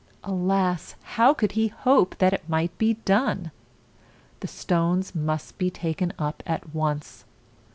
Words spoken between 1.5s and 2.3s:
he hope